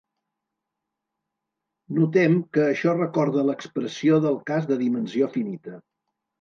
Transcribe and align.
Notem 1.99 2.39
que 2.57 2.65
això 2.71 2.97
recorda 2.97 3.45
l'expressió 3.53 4.21
del 4.27 4.43
cas 4.51 4.69
de 4.75 4.83
dimensió 4.85 5.33
finita. 5.39 5.81